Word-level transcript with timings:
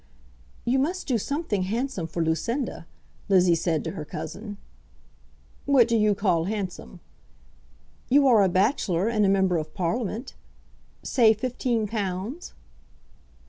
"You 0.65 0.79
must 0.79 1.05
do 1.05 1.19
something 1.19 1.61
handsome 1.61 2.07
for 2.07 2.23
Lucinda," 2.23 2.87
Lizzie 3.29 3.53
said 3.53 3.83
to 3.83 3.91
her 3.91 4.03
cousin. 4.03 4.57
"What 5.67 5.87
do 5.87 5.95
you 5.95 6.15
call 6.15 6.45
handsome?" 6.45 7.01
"You 8.09 8.25
are 8.25 8.41
a 8.41 8.49
bachelor 8.49 9.07
and 9.09 9.27
a 9.27 9.29
Member 9.29 9.57
of 9.57 9.75
Parliament. 9.75 10.33
Say 11.03 11.33
fifteen 11.35 11.85
pounds." 11.87 12.53